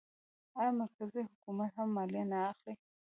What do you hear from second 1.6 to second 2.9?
هم مالیه نه اخلي؟